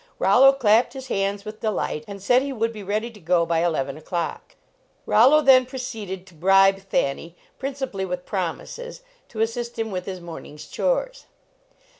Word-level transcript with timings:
Rollo 0.17 0.51
clapped 0.53 0.93
his 0.93 1.09
hands 1.09 1.45
with 1.45 1.59
delight, 1.59 2.03
and 2.07 2.19
said 2.23 2.41
he 2.41 2.51
would 2.51 2.73
be 2.73 2.81
ready 2.81 3.11
to 3.11 3.19
go 3.19 3.45
by 3.45 3.59
eleven 3.63 3.99
o 3.99 4.01
clock. 4.01 4.55
77 5.05 5.05
LEARNING 5.05 5.05
TO 5.05 5.05
TRAVEL 5.05 5.29
Rollo 5.29 5.41
then 5.45 5.65
proceeded 5.67 6.25
to 6.25 6.33
bribe 6.33 6.77
Thanny, 6.79 7.35
principally 7.59 8.05
with 8.05 8.25
promises, 8.25 9.03
to 9.29 9.41
assist 9.41 9.77
him 9.77 9.91
with 9.91 10.07
his 10.07 10.19
morning 10.19 10.55
s 10.55 10.65
chores. 10.65 11.27